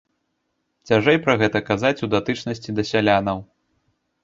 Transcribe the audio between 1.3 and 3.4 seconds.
гэта казаць у датычнасці да сялянаў.